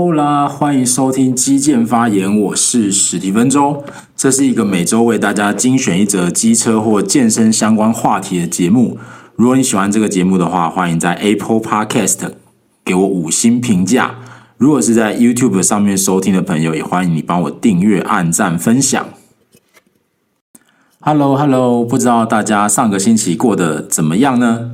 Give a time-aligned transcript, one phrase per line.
[0.00, 3.84] 欧啦，欢迎收听肌健发言，我是史蒂芬周。
[4.16, 8.96] 这是一个每周为大家精选一则机车或健身相关话题的节目。
[9.36, 12.30] 如果你喜欢这个节目的话，欢迎在 Apple Podcast
[12.82, 14.14] 给我五星评价。
[14.56, 19.06] 如果是在 YouTube 上面收听的朋友，也欢迎你帮我订阅、按赞、分享。
[21.00, 24.70] Hello，Hello，hello，不知道大家上个星期过得怎么样呢？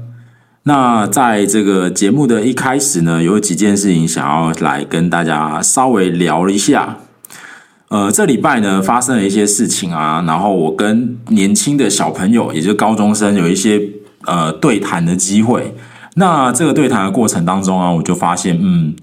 [0.69, 6.97] 那在这个节目的一开始呢，有几件事情想要来跟大家稍微聊一下。
[7.89, 13.81] 呃，这礼拜呢发生了一些事情啊，然后我跟年轻的小朋友，也就是高中生，有一些
[14.25, 15.73] 呃对谈的机会。
[16.15, 18.97] 那这个对谈的过程当中啊，我就发现，嗯，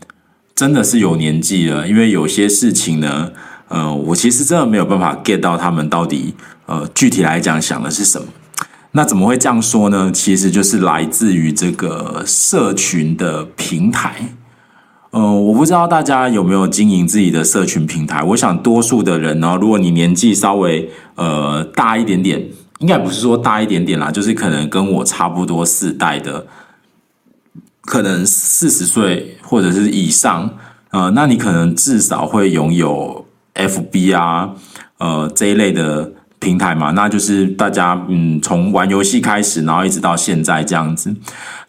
[0.54, 3.32] 真的是有年纪了，因为有些事情呢，
[3.70, 6.34] 呃，我其实真的没有办法 get 到他们到底
[6.66, 8.28] 呃具体来讲想的是什么。
[8.96, 10.12] 那怎么会这样说呢？
[10.12, 14.36] 其实就是来自于这个社群的平台。
[15.10, 18.22] 呃，我不知道大家有没有经营自己的社群平台。
[18.22, 26.46] 我想多数的人呢，如果你年纪稍微呃大一点点，应该不是说大一点点啦，就是可能跟我差不多世代的，
[27.82, 30.56] 可能四十岁或者是以上，
[30.92, 34.54] 呃，那你可能至少会拥有 FB 啊，
[35.00, 36.12] 呃这一类的。
[36.44, 41.16] 平台嘛，那就是大家嗯，从玩游戏开始，然后一直到现在这样子。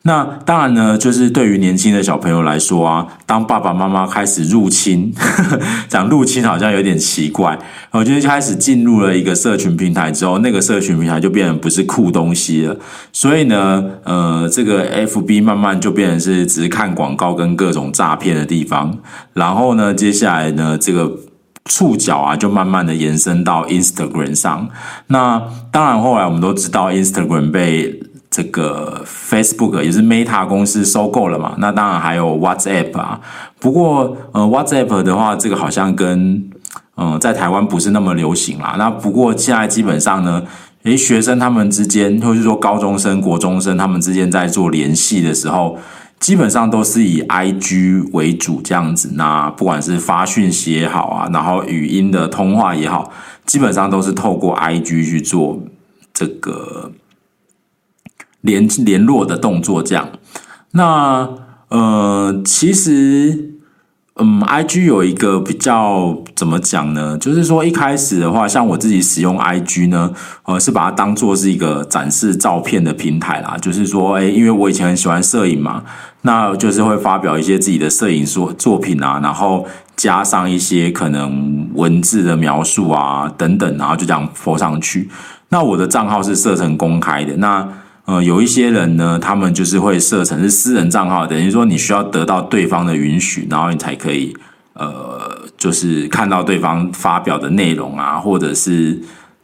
[0.06, 5.10] 那当然呢，就是对于年轻的小朋友来说啊，当爸爸妈妈开始入侵，
[5.88, 7.58] 讲入侵好像有点奇怪。
[7.90, 12.76] 我觉得开始进入了一个社群平台之后，那个社群平台就变成不是酷东西了。
[13.12, 18.98] 所以呢，呃，这个 FB 慢慢就变成是只是看广告跟各种诈骗的地方。
[19.32, 21.10] 然后呢，接下来呢，这个。
[21.70, 24.68] 触角啊，就慢慢的延伸到 Instagram 上。
[25.06, 31.54] 那当然，后来我们都知道 Instagram 被这个 Facebook 也是 Meta 公司收购了嘛。
[31.58, 33.20] 那当然还有 WhatsApp 啊。
[33.58, 36.50] 不过，呃，WhatsApp 的话，这个好像跟
[36.96, 38.76] 嗯、在台湾不是那么流行啦。
[38.78, 40.42] 那不过现在基本上呢，
[40.84, 45.78] 诶，学生他们之间，或是说高中生、国中生他们之间在做联系的时候。
[46.24, 53.12] 基本上都是以 IG 为主这样子，那不管是发讯息也好啊，然后语音的通话也好，
[53.44, 55.62] 基本上都是透过 IG 去做
[56.14, 56.92] 这个
[58.40, 60.08] 联联络的动作这样。
[60.70, 61.28] 那
[61.68, 63.53] 呃，其实。
[64.20, 67.18] 嗯，IG 有一个比较怎么讲呢？
[67.18, 70.12] 就是说一开始的话，像我自己使用 IG 呢，
[70.44, 73.56] 呃，是把它当做是一个展示照片的平台啦。
[73.60, 75.82] 就是说，诶，因为我以前很喜欢摄影嘛，
[76.22, 79.66] 那就是会发表一些自己的摄影作作品啊，然后
[79.96, 85.08] 加上一些可能文字的描述啊等等，然后就这样 po 上去。
[85.48, 87.68] 那我的账号是设成公开的，那。
[88.06, 94.36] 呃，有一些人呢，他们就是会设成是私人账号，等于说你需要得到对方的允许，然后你才可以
[94.74, 99.00] 呃，就是看到对方发表的内容啊，或者是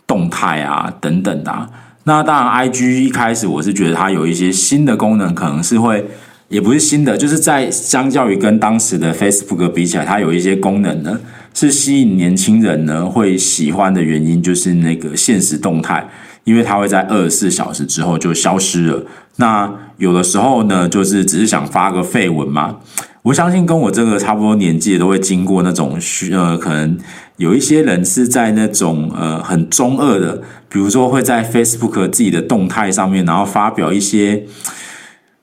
[0.06, 1.69] 动态啊等等的啊。
[2.04, 6.04] 那当然，IG 一开始我是觉得它有一些新的功能，可能是会
[6.48, 11.19] 也不是新的，就是在相较于跟当时的 Facebook 比起来，它有一些功能呢
[11.54, 16.06] 是吸引年轻人呢会喜欢的原因，就是那个现实动态。
[16.50, 19.06] 因为它会在二十四小时之后就消失了。
[19.36, 22.78] 那有的时候呢，就是只是想发个废文嘛。
[23.22, 26.98] 我相信跟我这个差不多年纪的都会经过那种需呃，可能
[27.36, 34.42] 有一些人是在那种呃很中二的，比如说会在 Facebook 自己的动态上面，然后发表一些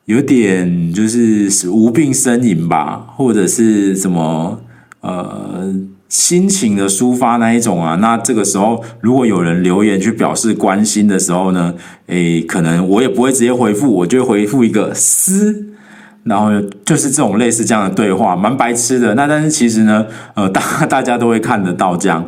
[0.03, 4.59] 有点就是无病呻吟吧，或者是什么
[4.99, 5.73] 呃。
[6.09, 11.73] 心情的抒发那一种啊，那这个时候如果有人留言去表示关心的时候呢，
[12.07, 15.65] 诶，可能我也不会直接回复，我就回复一个私，
[16.23, 16.49] 然后
[16.85, 19.15] 就是这种类似这样的对话，蛮白痴的。
[19.15, 20.05] 那但是其实呢，
[20.35, 22.25] 呃，大大家都会看得到这样。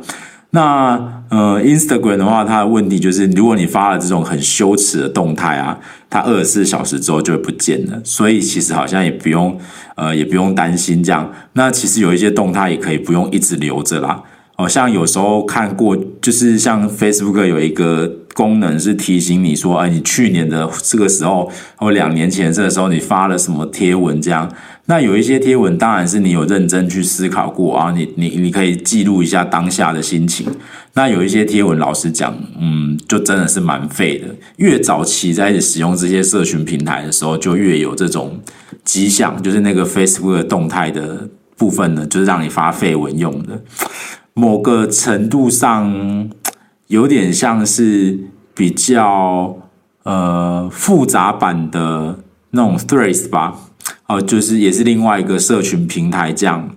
[0.51, 5.79] 那呃，Instagram 的话，它的问题就是，如果你发了这种很羞耻的动态啊，
[6.09, 8.01] 它二十四小时之后就会不见了。
[8.03, 9.55] 所以其实好像也不用
[9.95, 11.31] 呃，也不用担心这样。
[11.53, 14.23] 那其实有一些动态也可以不用一直留着啦。
[14.57, 24.51] 哦，像有时候看过，就是像 Facebook 有一个功能是提醒你说，哎，你去年的这个时候或两年前这个时候你发了什么贴文这样。
[24.87, 30.47] 那有一些贴文，当然是你有认真去思考过啊，你你你可以记录一下当下的心情。
[30.93, 34.27] 那有一些贴文，老实讲，嗯，就真的是蛮废的。
[34.57, 38.39] 越早期在使用这些社群平台的时候，就越有这种
[38.83, 43.61] 迹象，就是那个 Facebook 的动态的部分呢，就是让你发废文用的。
[44.33, 46.29] 某个程度上，
[46.87, 48.17] 有点像是
[48.53, 49.57] 比较
[50.03, 52.19] 呃复杂版的
[52.51, 53.55] 那种 Threads 吧。
[54.07, 56.71] 哦，就是也是另外一个社群平台这样。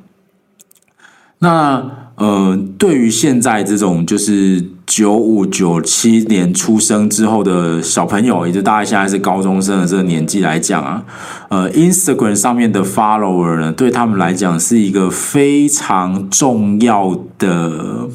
[1.38, 11.04] 那呃，对于现在这种就是九五九七年出生之后的小朋友，也就大概现在是高中生的这个年纪来讲啊，
[11.48, 18.08] 呃，Instagram 上面的 follower 呢，对他们来讲是一个非常重要的，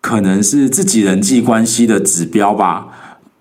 [0.00, 2.86] 可能是自己人际关系的指标吧。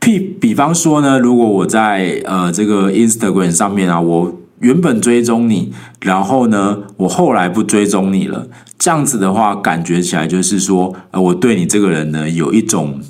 [0.01, 8.47] 譬比方说呢，如果我在呃这个 Instagram 上面啊，我原本追踪你，然后呢，我后来不追踪你了，
[8.79, 13.01] 这样子的话，感觉起来就是说，呃，我对你这个人呢，有一种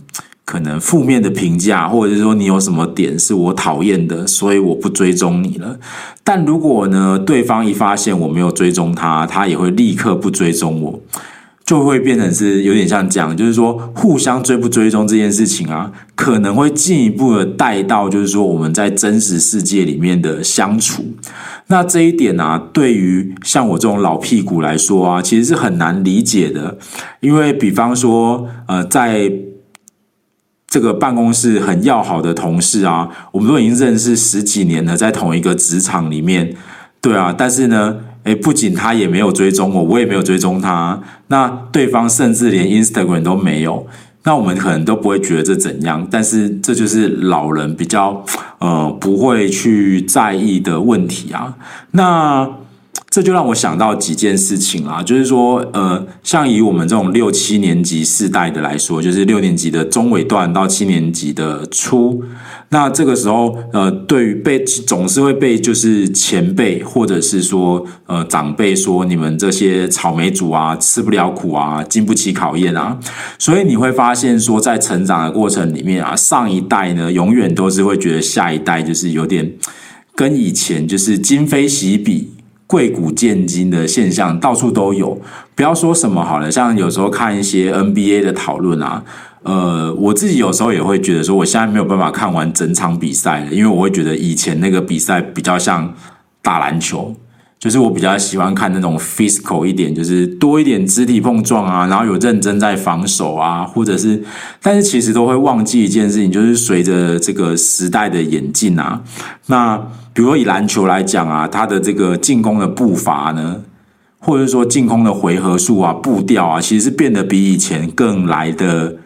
[0.45, 5.77] 可能负面的评价，或者是说你有什么点是我讨厌的，所以我不追踪你了。
[6.23, 11.00] 但如果呢，对方一发现我没有追踪他，他也会立刻不追踪我。
[11.65, 21.06] 就会变成是有点像这样，就是说互相追不追踪这件事情啊，可能会进一步的带到，就是说我们在真实世界里面的相处。
[21.68, 26.77] 那这一点啊，对于像我这种老屁股来说啊，其实是很难理解的。
[27.21, 29.31] 因为比方说，呃，在
[30.68, 36.54] 这个办公室很要好的同事啊，我们都已经认识十几年了，在同一个职场里面，
[37.00, 38.00] 对啊，但是呢。
[38.24, 41.02] 诶，不仅他也没有追踪我，我也没有追踪他。
[41.28, 43.86] 那对方甚至连 Instagram 都没有，
[44.24, 46.08] 那我们可能都不会觉得这怎样。
[46.10, 48.24] 但是这就是老人比较
[48.60, 51.56] 呃不会去在意的问题啊。
[51.92, 52.50] 那。
[53.13, 62.24] 这就让我想到几件事情啊，就是说，呃，像以我们这种六七年级世代的来说，就是六年级的中尾段到七年级的初，
[62.69, 72.98] 那这个时候，呃，对于被总是会被就是前辈或者是说呃长辈说你们这些草莓族啊，吃不了苦啊，经不起考验啊，
[73.38, 79.54] 所以你会发现说，在成长的过程里面啊，上一代呢，永远都是会觉得下一代就是有点
[80.15, 82.32] 跟以前就是今非昔比。
[82.65, 85.19] 贵古贱今的现象到处都有，
[85.56, 89.04] 不要说什么好了，像有时候看一些 NBA 的讨论啊，
[89.44, 95.94] 呃，我自己有时候也会觉得说，我现在没有办法看完整场比赛了，因为我会觉得以前那个比赛比较像
[96.42, 97.15] 打篮球。
[97.63, 104.21] 就是我比较喜欢看那种 physical 一点，就是多一点肢体碰撞啊，然后有认真在防守啊，或者是，
[104.62, 109.01] 但是其实都会忘记一件事情，就是随着这个时代的演进啊，
[109.45, 109.77] 那
[110.12, 113.62] 比如说以篮球来讲啊，它的这个进攻的步伐呢，
[114.19, 118.98] 或者说进攻的回合数啊、步调啊，其实是变得比以前更来的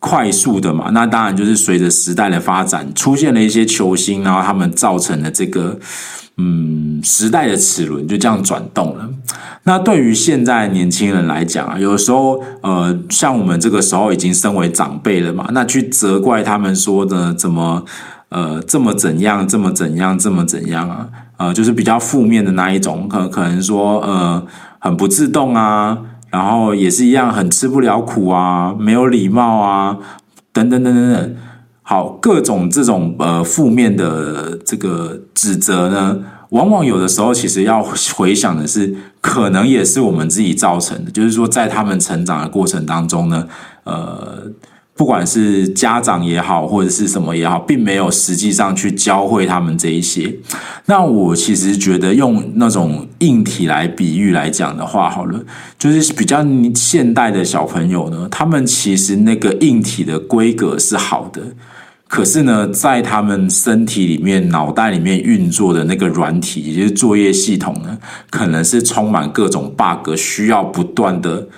[0.00, 0.90] 快速的嘛。
[0.92, 5.78] 那当然就是随着时代的发展，出现了一些球星，然后他们造成了这个。
[6.42, 9.06] 嗯，时代的齿轮就这样转动了。
[9.64, 17.84] 那对于现在年轻人来讲啊，有时候呃，像我们这个时候已经身为长辈了嘛，那去责怪他们说的怎么
[18.30, 21.06] 呃这么怎样，这么怎样，这么怎样啊？
[21.36, 24.42] 呃，就是比较负面的那一种，可可能说呃
[24.78, 25.98] 很不自动啊，
[26.30, 29.98] 然后也是一样很吃不了苦啊，没有礼貌啊，
[30.52, 31.36] 等等等等等。
[31.82, 36.18] 好，各种这种呃负面的这个指责呢，
[36.50, 37.82] 往往有的时候其实要
[38.14, 41.10] 回想的是，可能也是我们自己造成的。
[41.10, 43.48] 就是说，在他们成长的过程当中呢，
[43.82, 44.44] 呃，
[45.00, 50.36] 不管是家长也好，或者是什么也好，并没有实际上去教会他们这一些。
[50.84, 55.42] 那我其实觉得用那种硬体来比喻来讲的话，好了，
[55.78, 61.40] 就是比较现代的小朋友呢，他们其实那个硬体的规格是好的。
[62.06, 67.96] 可是呢，在他们身体里面、脑袋里面运作的那个软体，也就是作业系统呢，
[68.28, 71.48] 可能是充满各种 bug，需要不断的，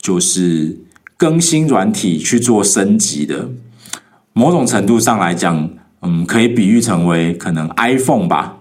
[0.00, 0.78] 就是
[1.16, 3.48] 更新软体去做升级的。
[4.32, 5.70] 某种程度上来讲，
[6.02, 8.55] 嗯，可以比喻成为可能 iPhone 吧。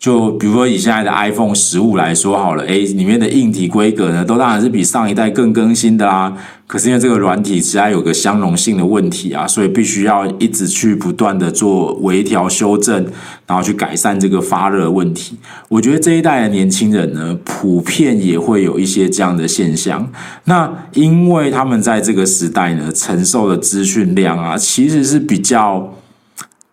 [0.00, 6.34] 就比如说以现在的 iPhone 十五来说好了，诶，里面的硬体规格呢，都当然是比上一代更更新的啦。
[6.66, 13.04] 可是因为这个软体实在有个相容性的问题啊，所以必须要一直去不断的做微调修正，
[13.46, 15.36] 然后去改善这个发热问题。
[15.68, 20.10] 我觉得这一代的年轻人呢，普遍也会有一些这样的现象。
[20.44, 25.92] 那因为他们在这个时代呢，承受的资讯量啊，其实是比较。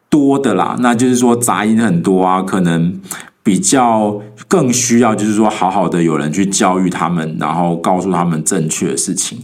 [0.10, 3.00] 多的啦，那就是说杂音很多啊，可能
[3.44, 9.40] 比较更需要，就是说好好的有人去教育他们，然后告诉他们正确的事情。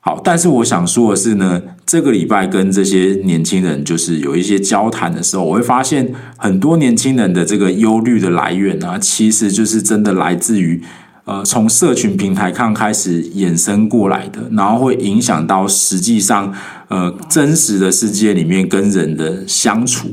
[0.00, 10.82] 好，但是我想说的是呢，这个礼拜跟这些年轻人就是有一些交谈的时候，我会发现很多年轻人的这个忧虑的来源啊，其实就是真的来自于。
[11.26, 16.54] 呃，从社群平台看开始衍生过来的，然后会影响到实际上，
[16.86, 20.08] 呃，真实的世界里面跟人的相处。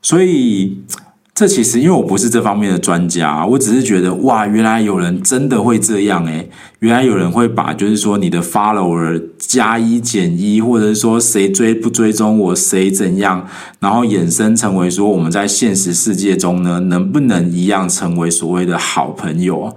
[0.00, 0.78] 所以
[1.34, 6.48] 这其实因为我不是这方面的专家，我只是觉得哇，原来有人真的会这样诶，
[6.78, 13.46] 原来有人会把就是说你的 follower 加一减一，或者是说谁追不追踪我，谁怎样，
[13.78, 19.76] 然后衍生成为说我们在现实世界中呢，能不能一样成为所谓的好朋友？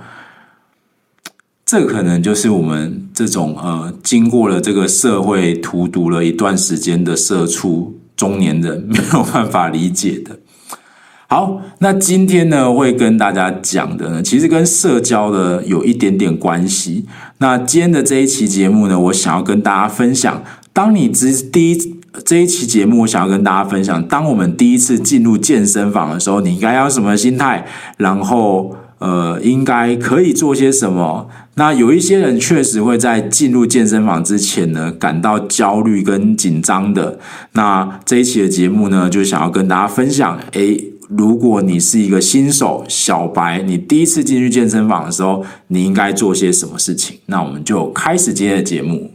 [1.71, 10.37] 这可能就是我们这种呃，经过了这个社会荼毒了一段时间的社畜中年人没有办法理解的。
[11.29, 17.05] 好，那今天呢，会跟大家讲的呢，其实跟社交的有一点点关系。
[17.37, 27.65] 那今天的这一期节目呢，我想要跟大家分享，当你之第一这一期节目，我想要跟大家分享，当我们第一次进入健身房的时候，你应该要什么心态？
[27.95, 31.27] 然后呃，应该可以做些什么？
[31.55, 37.19] 那有一些人确实会在进入健身房之前呢，感到焦虑跟紧张的。
[37.53, 40.87] 那这一期的节目呢，就想要跟大家分享，诶。
[41.17, 47.17] 如果你是一个新手小白，你第一次进去健身房的时候，你应该做些什么事情？
[47.25, 49.11] 那我们就开始今天的节目。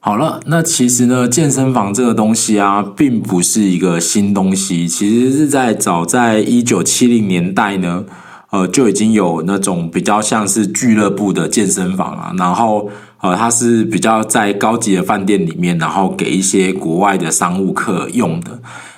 [0.00, 4.86] 好了，那其实呢，健身房这个东西啊，并不是一个新东西。
[4.86, 8.04] 其实是在早在一九七零年代呢，
[8.50, 12.32] 呃，就已经有那种比较像是俱乐部的健身房啊。
[12.38, 12.88] 然后，
[13.20, 18.56] 呃，它是比较在高级的饭店里面，然后给一些国外的商务客用的。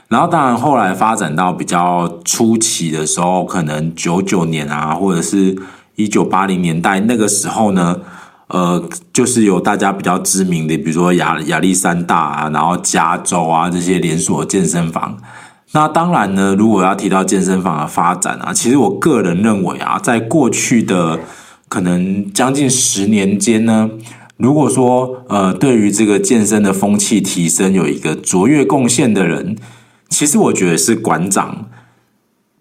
[0.08, 5.56] 然后，当然后来发展到比较初期的时候，可能九九年啊，或者是
[5.96, 7.96] 一九八零年代那个时候呢。
[8.50, 15.16] 呃，就是有大家比较知名的，比如说亚亚历山大啊，然后加州啊这些连锁健身房。
[15.72, 21.20] 那当然呢，如果要提到健身房的发展啊，其实我个人认为啊，在过去的
[21.68, 23.88] 可能将近十年间呢，
[24.36, 29.56] 如果说呃，对于这个健身的风气提升有一个卓越贡献的人，
[30.08, 31.66] 其实我觉得是馆长。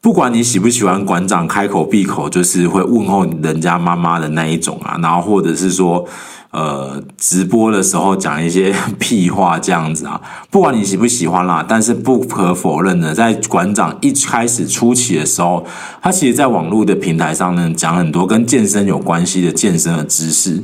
[0.01, 6.05] 不管你喜不喜欢馆长开口闭口就是会问候人家妈妈的那一种啊，然后或者是说，
[6.51, 15.65] 呃，直播的时候讲一些屁话这样子啊， 不管你喜不喜欢啦，但是不可否认的，在馆长一开始初期的时候，
[16.01, 20.63] 他其实在网络的平台上呢，讲很多跟健身有关系的健身的知识，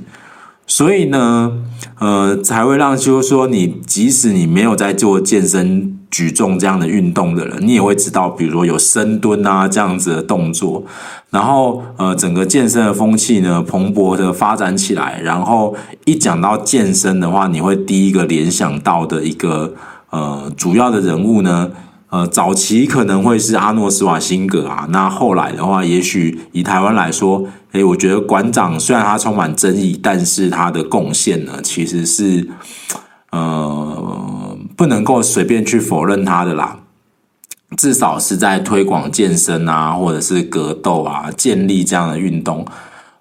[0.65, 1.51] 所以呢，
[1.99, 5.99] 呃，才会让就是说你即使你没有在做健身。
[6.15, 10.81] 举重这样的运动的人，你也会知道，比如说有深蹲啊这样子的动作，
[11.29, 19.73] 然后呃，整个健身的风气呢蓬勃的发展起来，然后一讲到健身的话，你会第一个联想到的一个
[20.11, 21.69] 呃主要的人物呢，
[22.09, 27.43] 呃，早期可能会是阿诺斯瓦辛格啊，那后来的话，也许以台湾来说，
[27.73, 32.47] 诶，我觉得馆长虽然他充满争议，但是他的贡献呢，其实是
[33.31, 34.24] 呃。
[34.85, 36.77] 不能够随便去否认他的啦，
[37.75, 42.63] 至少是在推广健身啊，或者是格斗啊、健力这样的运动。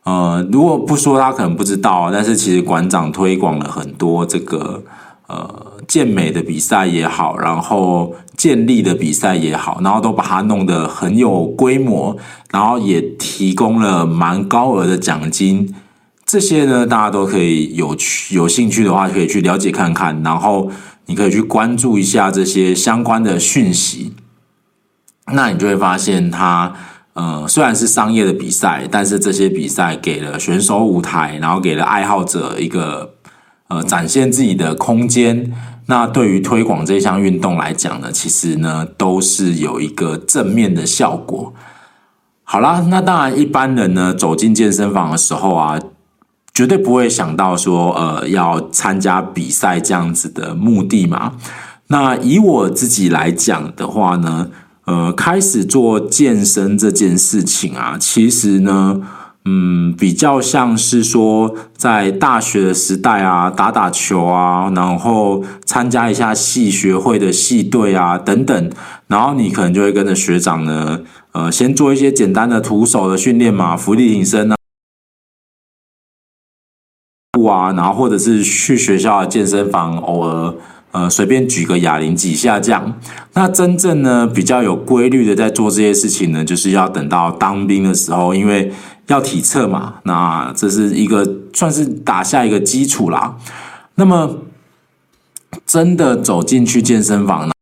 [0.03, 4.83] 呃，如果不说他可能不知道，但是其实馆长推广了很多这个
[5.27, 12.15] 呃健美的比赛也好，然后健力的比赛也好，然后都把它弄得很有规模，
[12.51, 15.75] 然后也提供了蛮高额的奖金。
[16.27, 17.97] 这些呢，大家都可以有
[18.33, 20.71] 有兴趣的话，可以去了解看看，然后。
[21.07, 24.15] 你可以去关注一下这些相关的讯息，
[25.33, 26.73] 那你就会发现它，
[27.13, 33.15] 呃虽然是商业的比赛，但是这些比赛给了选手舞台，然后给了爱好者一个
[33.69, 35.53] 呃展现自己的空间。
[35.87, 41.53] 那对于推广这项运动来讲呢，其实呢都是有一个正面的效果。
[42.43, 45.79] 好啦，那当然一般人呢走进健身房的时候啊。
[46.55, 51.33] 绝对不会想到说，呃，要参加比赛这样子的目的嘛。
[51.89, 54.49] 那以我自己来讲的话呢，
[54.85, 59.01] 呃，开始做健身这件事情啊，其实呢，
[59.45, 68.71] 嗯，比较像是说在大学的时代啊，打打球啊，然后参加一下系学会的系队啊，等等，
[69.09, 71.01] 然后你可能就会跟着学长呢，
[71.33, 74.55] 呃，先做一些简单的徒手的训练嘛，浮力挺身啊。
[77.43, 80.55] 啊，然后或者是去学校的健身房，偶尔
[80.93, 82.95] 呃随便举个哑铃几下这样。
[83.33, 88.73] 那真正呢比较有规律的在做这些事情呢，就是要等到当兵的时候，因为
[89.09, 89.95] 要体测嘛。
[90.05, 93.37] 那这是一个算是打下一个基础啦。
[93.97, 94.39] 那么
[95.67, 97.54] 真的走进去健身房呢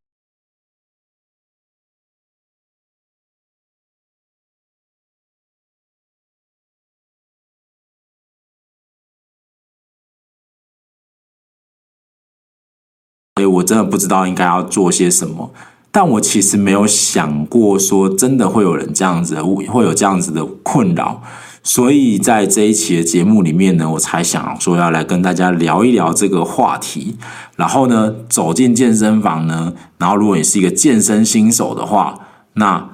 [13.73, 15.51] 真的不知道应该要做些什么。
[15.91, 21.23] 但我其实没有想过说真的会有人这样子，会有这样子的困扰。
[21.63, 27.17] 所以在这一期的节目里面呢，我才想说要来跟大家聊一聊这个话题。
[27.57, 32.19] 然后呢，走进健身房呢，然后如果你是一个健身新手的话，
[32.55, 32.89] 那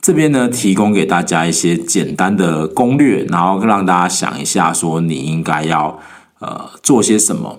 [0.00, 5.98] 这边呢提供给大家一些简单的攻略，然后让大家想一下，说你应该要
[6.40, 7.58] 呃做些什么。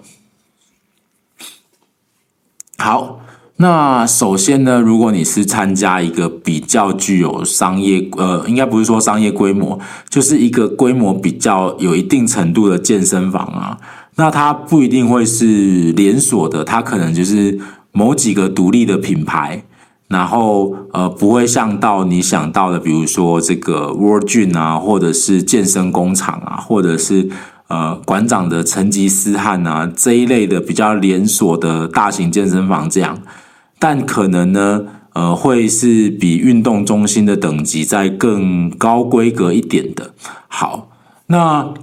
[2.77, 3.19] 好。
[3.59, 9.79] 那首先呢，如果你是参加一个比较具有商业，呃，应该不是说商业规模，
[10.09, 13.75] 就是一个规模比较有一定程度的健身房啊，
[14.17, 17.59] 那它不一定会是连锁的，它可能就是
[17.91, 19.63] 某几个独立的品牌，
[20.07, 27.27] 然后呃，不会像到你想到的，比如说这个 World Gym 啊，或者是健身工厂啊，或者是
[27.67, 33.21] 呃馆长的成吉思汗啊这一类的比较连锁的大型健身房这样。
[33.79, 40.13] 但可能呢，呃，会是比运动中心的等级再更高规格一点的。
[40.47, 40.89] 好，
[41.27, 41.73] 那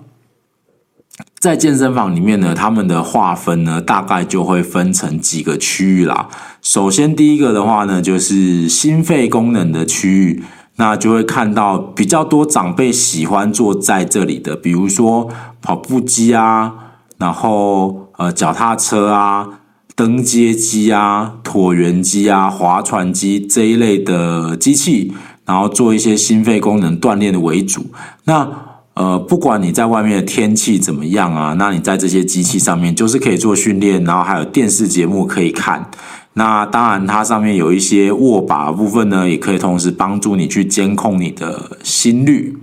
[1.39, 6.29] 在健身房里面呢，他们的划分呢，大概就会分成几个区域啦。
[6.63, 10.43] 首先，第一个的话呢，就是心肺功能的区域，
[10.77, 15.29] 那就会看到比较多长辈喜欢坐在这里的，比如说
[15.61, 16.73] 跑步机啊，
[17.19, 19.61] 然后呃，脚踏车啊。
[19.97, 27.87] 登阶机啊、椭圆机啊、划船机这一类的机器，然后做一些心肺功能锻炼的为主。
[28.25, 28.51] 那
[28.95, 35.89] 呃，不管你在外面的天气怎么样啊，那你在这些机器上面就是可以做训练，然后还有电视节目可以看。
[36.35, 42.59] 那当然，它上面有一些握把部分呢，也可以同时帮助你去监控你的心率。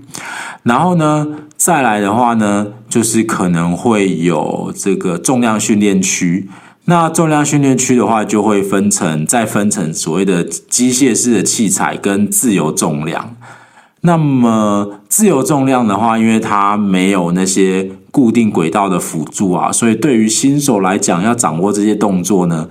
[0.63, 6.49] 然后呢，再来的话呢，就是可能会有这个重量训练区。
[6.85, 13.35] 那重量训练区的话，就会分成再分成所谓的机械式的器材跟自由重量。
[14.01, 22.67] 那么自由重量的话，因为它没有那些固定轨道的辅助啊，所以对于新手来讲，要掌握这些动作呢，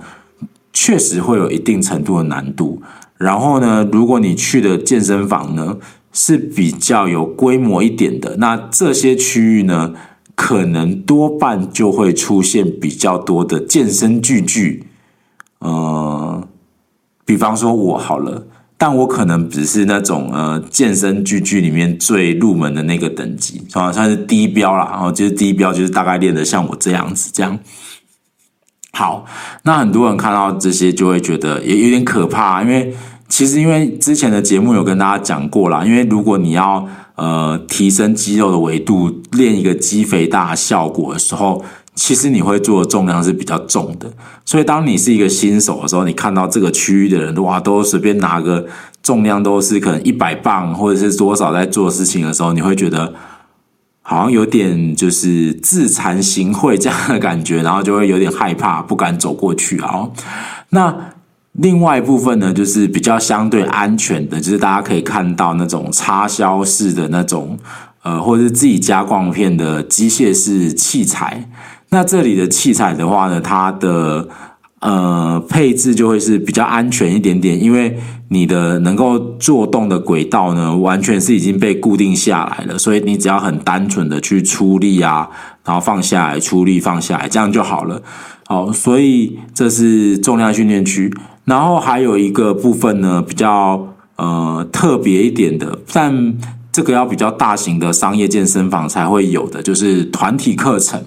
[0.73, 2.81] 确实会有一定程度的难度。
[3.17, 5.77] 然后呢，如果你去的健身房呢
[6.11, 9.93] 是比较有规模一点的，那这些区域呢，
[10.33, 14.87] 可能多半就会出现比较多的健身巨巨，
[15.59, 16.47] 呃，
[17.23, 24.89] 比方说我好了，但我可能只是那种呃健身巨巨里面最入门的那个等级，算算是低标啦。
[24.91, 27.59] 然后就是低标，就是大概练的像我这样子这样。
[28.91, 29.25] 好，
[29.63, 32.93] 那很多人看到这些就会觉得也有点可怕，因为
[33.27, 36.87] 其实因为之前的节目有跟大家讲过啦，因为如果你要。
[37.15, 44.11] 呃，提升肌肉的维度，练一个肌肥大效果的时候，其实你会做的重量是比较重的。
[44.43, 48.65] 所以，当你是一个新手的时候，你看到这个区域的人，哇，都随便拿个
[49.03, 53.13] 重量都是可能一百磅或者是多少在做事情的时候，你会觉得
[54.01, 60.09] 好像有点就是自惭形秽这样的感觉，然后就会有点害怕，不敢走过去啊。
[60.69, 60.95] 那。
[61.55, 67.59] 另外一部分呢，就是比较相对安全的，就是大家可以看到那种插销式的那种，
[68.03, 71.49] 呃，或者是自己加光片的机械式器材。
[71.89, 74.29] 那这里的器材的话呢，它的
[74.81, 77.97] 呃配置就会是比较安全一点点，因为
[78.29, 85.29] 你的能够做动的轨道呢，完全是已经被固定下来了，所以你只要很单纯的去出力啊，
[85.63, 88.01] 然后放下来，出力放下来，这样就好了。
[88.47, 91.13] 好，所以这是重量训练区。
[91.45, 96.33] 然后还有一个部分呢，比较呃特别一点的，但
[96.71, 101.01] 这个要比较大型的商业健身房才会有的，就是团体课程。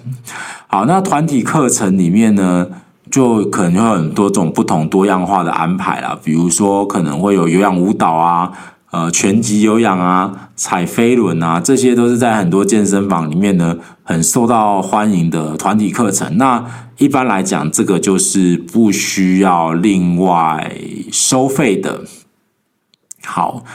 [0.67, 2.67] 好，那团体课程里面呢，
[3.11, 8.51] 就可能会有很多种不同多样化的安排啦，比如说可能会有有氧舞蹈啊。
[8.91, 16.37] 呃，拳击有氧啊，踩飞轮啊，这些都是在很多健身房里面呢，很受到欢迎的团体课程。
[16.37, 16.63] 那
[16.97, 20.77] 一般来讲，这个就是不需要另外
[21.11, 22.05] 收费的。
[23.25, 23.65] 好，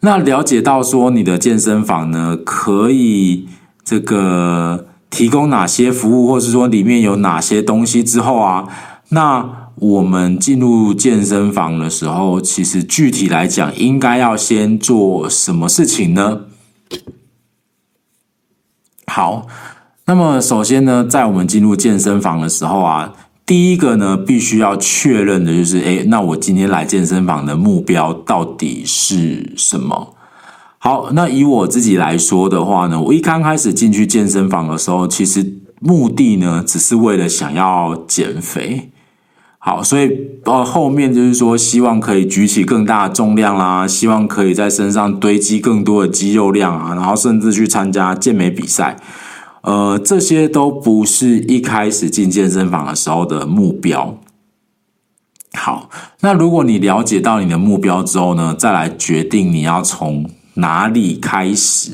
[0.00, 3.48] 那了解到说你的健身房呢，可以
[3.84, 8.68] 这个提供哪些服务，或是说里面有哪些东西之后啊，
[9.10, 9.58] 那。
[9.76, 16.42] 我们进入健身房的时候，其实具体来讲，应该要先做什么事情呢？
[19.06, 19.46] 好，
[20.04, 23.14] 那么首先呢，在我们进入健身房的时候啊，
[23.46, 30.14] 第一个呢，必须要确认的就是，诶，那我今天来健身房的目标到底是什么？
[30.82, 38.90] 好，那以我自己来说的话呢，我一刚开始进去健身房的时候，其实目的呢，只是为了想要减肥。
[39.58, 40.10] 好，所以
[40.46, 48.96] 呃，后面就是说，希望可以举起更大的重量啦，希望可以在身上堆积更多的肌肉量啊，然后甚至去参加健美比赛，
[49.60, 54.16] 呃，这些都不是一开始进健身房的时候的目标。
[55.52, 55.90] 好，
[56.20, 60.24] 那如果你了解到你的目标之后呢，再来决定你要从
[60.60, 61.92] 哪里开始。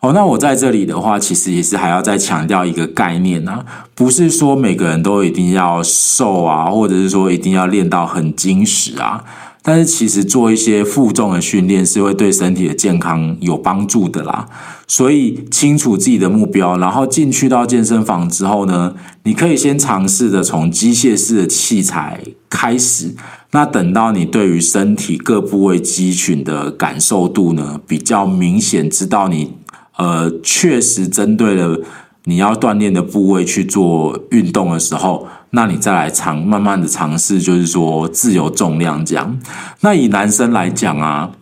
[0.00, 9.24] 哦，那我在这里的话，其实也是还要再强调一个概念啊，不是说每个人都一定要瘦啊，或者是说一定要练到很精实啊。
[9.60, 14.48] 但是其实做一些负重的训练是会对身体的健康有帮助的啦。
[14.86, 18.94] 所以清楚自己的目标，然后进去到健身房之后呢，
[19.24, 23.14] 你可以先尝试的从机械式的器材开始。
[23.50, 29.54] 那等到你对于身体各部位肌群的感受度呢，比较明显，知道你
[29.96, 31.80] 呃确实针对了
[32.24, 35.26] 你要锻炼的部位去做运动的时候。
[35.50, 39.40] 那你再来尝，慢慢的尝试，就是说自由重量这样。
[39.80, 41.32] 那以男生来讲啊，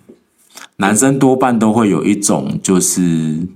[0.76, 3.48] 男生多半都会有一种就是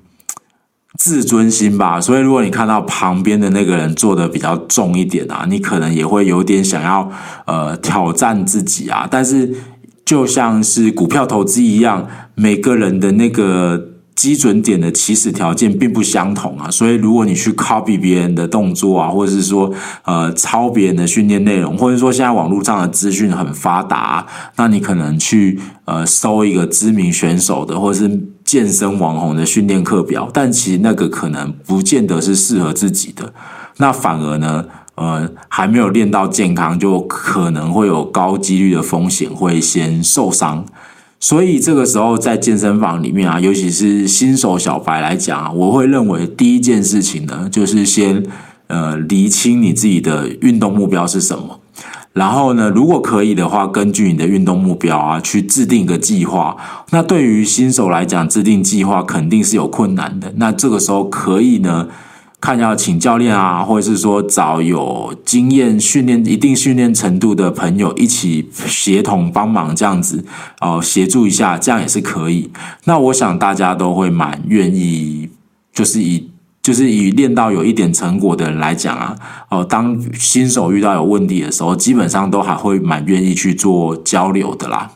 [1.00, 1.98] 自尊心吧。
[1.98, 7.10] 所以如果你看到旁边的那个人做的比较重一点啊，你可能也会有点想要
[7.46, 9.08] 呃挑战自己啊。
[9.10, 9.50] 但是
[10.04, 13.86] 就像是股票投资一样，每个人的那个。
[14.16, 19.72] 基准点的起始条件并不相同啊，所以如果你去 copy 别人的动作啊，或者是说
[20.04, 33.32] 呃抄别人的训练内容，或者说现在网络上的资讯很发达，那你可能去呃搜一个知名选手的或者是健身网红的训练课表，但其实那个可能不见得是适合自己的，
[33.76, 34.64] 那反而呢
[34.96, 40.66] 呃还没有练到健康，就可能会有高几率的风险会先受伤。
[41.20, 48.20] 所以这个时候在健身房里面啊，尤其是新手小白来讲啊，我会认为第一件事情呢，就是先
[48.66, 51.60] 呃厘清你自己的运动目标是什么，
[52.12, 56.57] 然后呢，如果可以的话，根据你的运动目标啊，去制定一个计划。
[56.90, 60.33] 那对于新手来讲，制定计划肯定是有困难的。
[60.37, 61.87] 那这个时候可以呢，
[62.40, 70.25] 看要请教练啊，或者是说找有经验、训练一定训练程度的朋友一起协同帮忙，这样子
[70.61, 72.51] 哦，协助一下，这样也是可以。
[72.85, 75.29] 那我想大家都会蛮愿意，
[75.73, 76.30] 就是以
[76.62, 79.16] 就是以练到有一点成果的人来讲啊，
[79.49, 84.90] 哦，当新手遇到有问题的时候，基本上都还会蛮愿意去做交流的啦。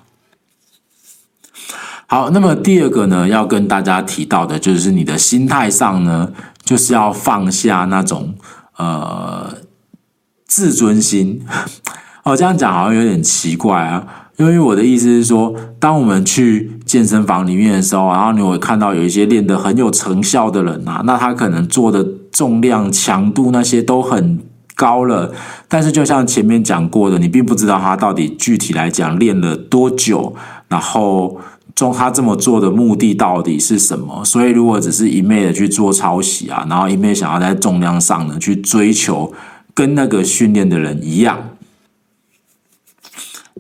[2.07, 6.33] 好，那么第二个呢，要跟大家提到的就是你的心态上呢。
[6.65, 8.35] 就是要放下那种
[8.79, 9.55] 呃
[10.47, 11.45] 自尊心
[12.25, 14.31] 哦，这样讲好像有点奇怪啊。
[14.39, 24.39] 因为我的意思是说，当我们去健身房里面的时候，然后你会看到有一些练得很有成效的人啊，那他可能做的重量、强度那些都很
[24.77, 25.33] 高了，
[25.67, 30.37] 但是就像前面讲过的，你并不知道他到底具体来讲练了多久，
[30.69, 31.41] 然后。
[31.75, 34.25] 中他这么做的目的到底是什么？
[34.25, 39.33] 所以如果只是一昧的去做抄袭啊，然后一昧想要在重量上呢去追求
[39.75, 41.37] 跟那个训练的人一样，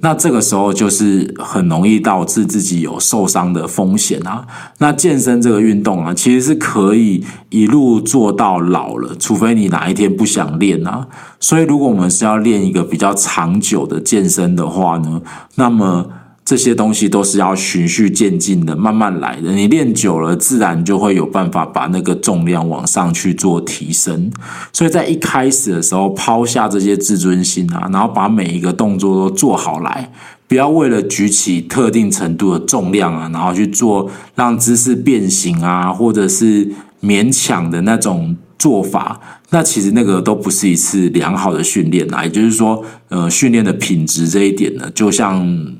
[0.00, 4.46] 那这个时候就是很容易导致自己有受伤的风险啊。
[4.78, 11.06] 那健身这个运动啊，其实是可以一路做到老了，除非你哪一天不想练啊。
[11.38, 15.22] 所以如果我们是要练一个比较长久的健身的话呢，
[15.54, 16.06] 那么。
[16.54, 19.50] 这些东西都是要循序渐进的，慢慢来的。
[19.50, 24.30] 你练久了，自然就会有办法把那个重量往上去做提升。
[24.72, 30.12] 所以在一开始的时候，抛下这些自尊心啊，然后把每一个动作都做好来，
[30.46, 36.70] 不要为了举起特定程度的重量啊，然后去做让姿势变形啊，或者是
[37.02, 39.20] 勉强的那种做法。
[39.50, 42.22] 那其实那个都不是一次良好的训练啊。
[42.24, 45.74] 也就是说，呃，训练的品质这一点呢，就像。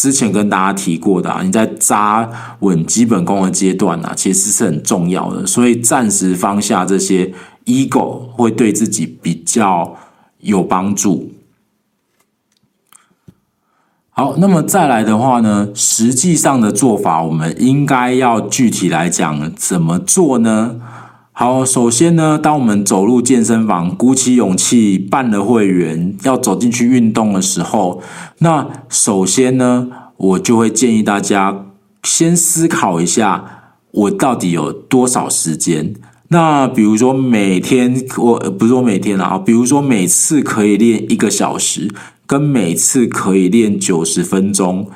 [0.00, 5.46] 之前跟大家提过的啊，你在扎稳基本功的阶段啊，其实是很重要的。
[5.46, 7.34] 所以暂时放下这些
[7.66, 9.94] ego，会对自己比较
[10.38, 11.32] 有帮助。
[14.08, 20.80] 好，那么再来的话呢，实际上的做法，我们应该要具体来讲怎么做呢？
[21.42, 28.02] 好，首先呢，当我们走入健身房，鼓起勇气办了会员，要走进去运动的时候，
[28.40, 31.64] 那首先呢，我就会建议大家
[32.02, 35.94] 先思考一下，我到底有多少时间？
[36.28, 41.90] 那比如说每天，我不是说每天啊，比如说每次可以练一个小时，
[42.26, 44.90] 跟每次可以练九十分钟，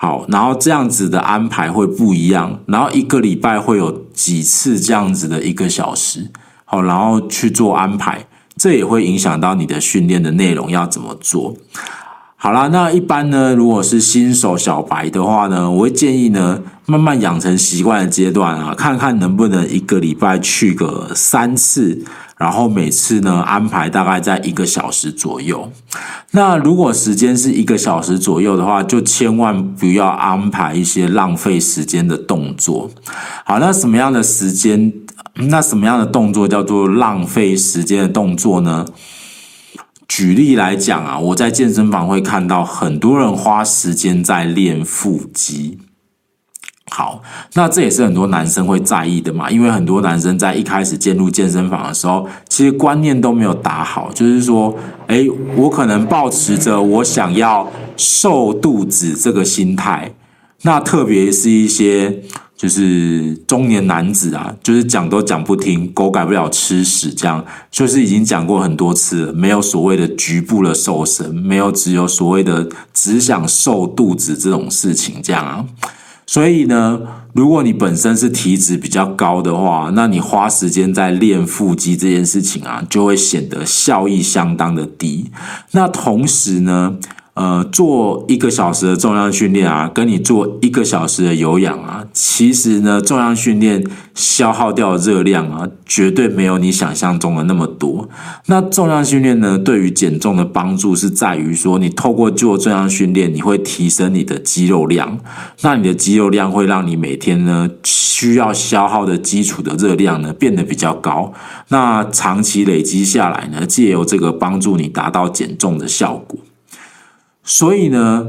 [0.00, 6.30] 好，然后这样子的安排会不一样，然后一个礼拜会有几次这样子的一个小时，
[6.64, 8.24] 好，然后去做安排，
[8.56, 11.56] 这也会影响到你的训练的内容要怎么做。
[12.40, 22.00] 好啦，那一般呢，如果是新手小白的话呢，我会建议呢，慢慢养成习惯的阶段啊，看看能不能一个礼拜去个三次，
[22.36, 25.68] 然后每次呢安排大概在一个小时左右。
[26.30, 32.88] 那如果时间是一个小时左右的话，就千万不要安排一些浪费时间的动作。
[33.44, 34.92] 好，那什么样的时间？
[35.34, 38.86] 那什么样的动作叫做浪费时间的动作呢？
[40.08, 45.78] 举例来讲啊，我在健身房会看到很多人花时间在练腹肌。
[46.90, 54.74] 好，那这也是很多男生会在意的嘛，因为很多男生在一开始进入健身房的时候，其实观念都没有打好，就是说，
[55.08, 60.12] 诶，我可能抱持着我想要瘦肚子这个心态，
[60.62, 62.22] 那特别是一些。
[62.58, 75.64] 就是中年男子啊，就是讲都讲不听，狗改不了吃屎，这样就是已经讲过很多次了，没有所谓的局部的瘦身，没有只有所谓的只想瘦肚子这种事情，这样啊。
[76.26, 77.00] 所以呢，
[77.32, 85.30] 如果你本身是体脂比较高的话，那你花时间在练腹肌这件事情啊，就会显得效益相当的低。
[85.70, 86.96] 那同时呢，
[87.38, 98.08] 呃，做一个小时的重量训练啊，跟你做一个小时的有氧啊，其实呢，重量训练消耗掉的热量啊，绝对没有你想象中的那么多。
[98.46, 105.20] 那重量训练呢，对于减重的帮助是在于说，你透过做重量训练，你会提升你的肌肉量，
[105.60, 111.32] 那你的肌肉量会让你每天呢需要消耗的基础的热量呢变得比较高。
[111.68, 116.40] 那长期累积下来呢，借由这个帮助你达到减重的效果。
[117.50, 118.26] 所以呢，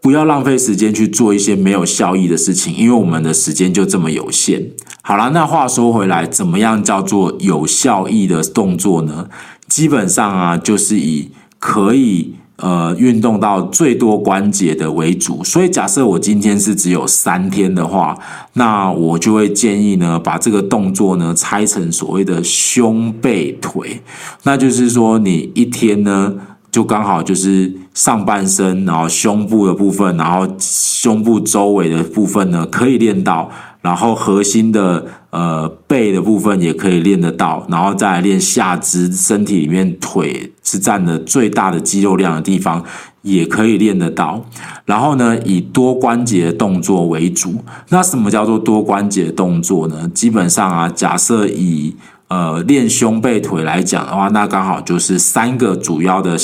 [0.00, 4.68] 不要浪费时间去做一些没有效益的事情，因为我们的时间就这么有限。
[5.00, 9.28] 好了，那话说回来，怎么样叫做有效益的动作呢？
[9.68, 15.44] 基本上啊，就是以可以呃运动到最多关节的为主。
[15.44, 18.18] 所以假设我今天是只有三天的话，
[18.54, 24.02] 那我就会建议呢，把这个动作呢拆成所谓的胸背腿，
[24.42, 26.34] 那就是说你一天呢。
[26.72, 33.50] 就刚好就是上半身，然后胸部的部分，然后胸部周围的部分呢，可以练到，
[33.82, 42.82] 然后核心的呃背的部分也可以练得到，然后再来练下肢，身体里面腿是占的最大的肌肉量的地方，
[43.20, 44.42] 也可以练得到。
[44.86, 47.62] 然后呢，以多关节的动作为主。
[47.90, 50.10] 那什么叫做多关节动作呢？
[50.14, 51.94] 基本上啊，假设以
[52.32, 56.38] 呃，练胸背腿来讲的话，那刚好就是三个主要的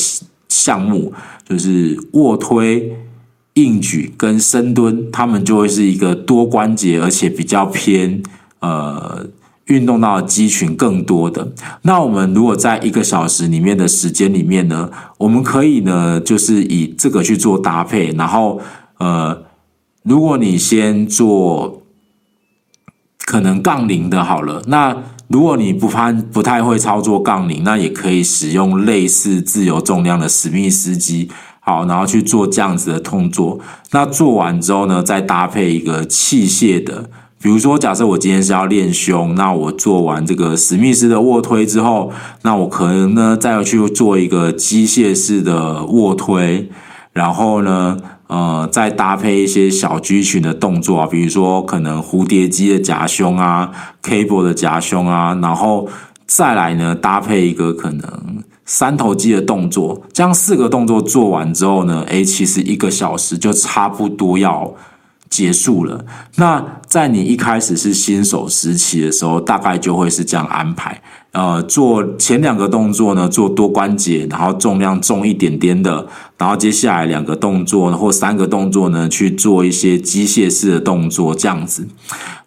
[0.47, 1.15] 项目，
[1.49, 2.95] 就是卧推、
[3.55, 8.23] 硬举跟深蹲，他们就会是一个多关节，而且比较偏
[8.61, 9.27] 呃
[9.65, 11.53] 运动到肌群更多的。
[11.81, 18.61] 那我们如果在一个小时里面的时间里面呢，我们可以呢，就是以这个去做搭配，然后
[18.99, 19.45] 呃，
[20.03, 21.83] 如果你先做
[23.25, 24.95] 可能杠铃的好了，那。
[25.29, 33.61] 如果你不怕不太会操作杠铃，那也可以使用类似自由重量的史密斯机，好，然后去做这样子的动作。
[33.91, 37.11] 那做完之后呢，再搭配一个器械的，
[37.43, 42.11] 比如说，假设我今天是要练胸，那我做完这个史密斯的卧推之后，
[42.43, 46.71] 那我可能呢再去做一个机械式的卧推，
[47.13, 47.99] 然后呢。
[48.29, 53.71] 呃，再搭配一些小肌群的动作啊，比如说可能蝴蝶肌的夹胸啊
[54.03, 55.89] ，cable 的夹胸啊，然后
[56.27, 64.75] 再来呢搭配一个可能三头肌的动作，这样四个动作做完之后呢，诶，其实一个小时就差不多要
[65.29, 66.05] 结束了。
[66.37, 71.01] 那在你一开始是新手时期的时候，大概就会是这样安排。
[71.33, 76.07] 呃，做前两个动作呢，做多关节，然后重量重一点点的，
[76.39, 81.87] 然后接下来两个动作或三个动作呢，去做一些机械式的动作，这样子。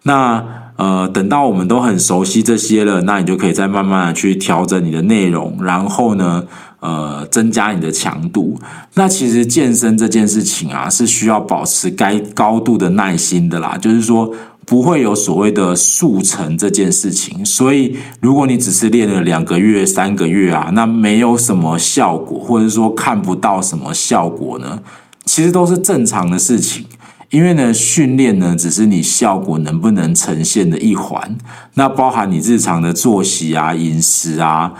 [0.02, 0.44] 那
[0.76, 6.42] 呃，等到我们都很熟悉这些了，那你就可以再慢慢的去调整你的内容，然后呢，
[6.82, 8.60] 呃，增加你的强度。
[8.92, 14.30] 那其实健身这件事情啊，是需要保持该高度的耐心的啦，就是说。
[14.64, 24.78] 不会有所谓的速成这件事情，所以如果你只是练了两个月、三个月啊，那没有什么效果，或者说看不到什么效果呢，
[25.24, 26.86] 其实都是正常的事情。
[27.30, 31.36] 因为呢，训练呢只是你效果能不能呈现的一环，
[31.74, 34.72] 那包含你日常的作息啊、饮食啊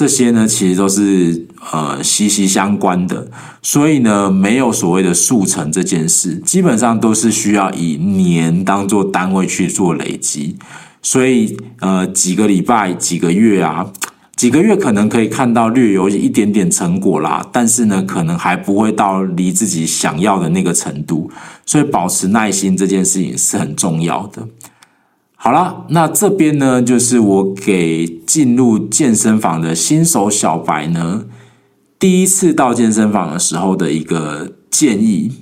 [0.00, 3.28] 这些呢，其实都是呃息息相关的。
[3.60, 10.56] 所以呢，没有所谓的速成这件事，基本上都是需要以年当做单位去做累积。
[11.02, 13.92] 所以呃，几个礼拜、几个月啊。
[14.36, 21.30] 几个月可能可以看到略有一点点成果啦，但是呢，可能还不会到离自己想要的那个程度，
[21.66, 24.48] 所以保持耐心这件事情是很重要的。
[25.42, 31.24] 好啦，那这边呢，就是我给进入健身房的新手小白呢，
[31.98, 35.32] 第一次到健身房的时候的一个建议。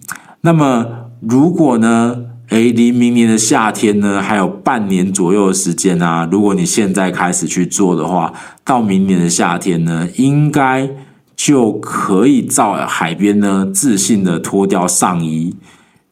[0.42, 0.86] 那么，
[1.20, 2.16] 如果呢，
[2.50, 6.28] 哎，离明年的夏天呢，还有半年左右的时间啊。
[6.30, 8.32] 如果你现在开始去做的话，
[8.64, 10.88] 到明年的夏天呢，应该
[11.34, 15.56] 就可以在海边呢，自信的脱掉上衣，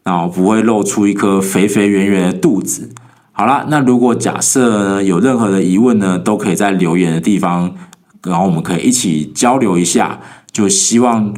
[0.03, 2.91] 然后不会露出一颗肥肥圆圆的肚子。
[3.39, 7.75] 好啦，那如果假设呢，有任何的疑问呢，都可以在留言的地方，
[8.25, 10.19] 然后我们可以一起交流一下。
[10.51, 11.35] 就希望。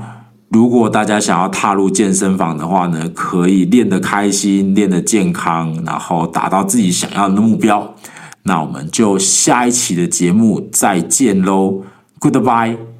[0.50, 7.94] 如果大家想要踏入健身房的话呢，可以练得开心，练得健康，然后达到自己想要的目标。
[8.44, 11.82] 那我们就下一期的节目再见喽
[12.18, 12.97] ，Goodbye。